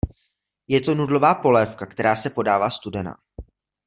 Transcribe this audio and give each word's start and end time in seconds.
Je 0.67 0.81
to 0.81 0.95
nudlová 0.95 1.35
polévka, 1.35 1.85
která 1.85 2.15
se 2.15 2.29
podává 2.29 2.69
studená. 2.69 3.15